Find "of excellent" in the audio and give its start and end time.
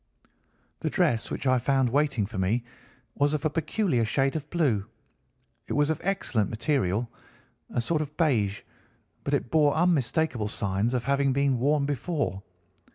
5.91-6.49